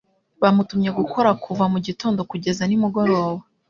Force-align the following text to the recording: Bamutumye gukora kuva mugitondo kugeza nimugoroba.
Bamutumye 0.41 0.89
gukora 0.99 1.29
kuva 1.43 1.63
mugitondo 1.73 2.21
kugeza 2.31 2.61
nimugoroba. 2.65 3.41